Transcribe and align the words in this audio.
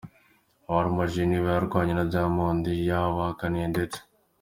Abamubajije 0.69 1.23
niba 1.27 1.47
yararyamanye 1.49 1.93
na 1.95 2.05
Diamond 2.11 2.63
yabahakaniye 2.89 3.67
ndetse 3.73 3.99